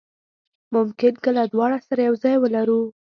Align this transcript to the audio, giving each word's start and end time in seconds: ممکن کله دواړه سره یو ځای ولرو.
ممکن 0.75 1.13
کله 1.25 1.41
دواړه 1.53 1.77
سره 1.87 2.01
یو 2.07 2.15
ځای 2.23 2.35
ولرو. 2.39 2.81